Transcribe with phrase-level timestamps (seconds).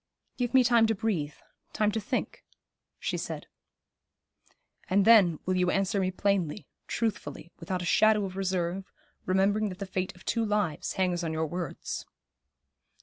[0.35, 1.35] 'Give me time to breathe,
[1.73, 2.43] time to think,'
[2.97, 3.45] she said.
[4.89, 8.91] 'And then will you answer me plainly, truthfully, without a shadow of reserve,
[9.27, 12.07] remembering that the fate of two lives hangs on your words.'